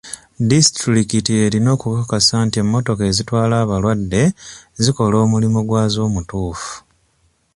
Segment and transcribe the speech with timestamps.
[0.49, 4.23] Disitulikiti erina okukakasa nti emmotoka ezitwala abalwadde
[4.83, 6.71] zikola omulimu gwazo omutuufu.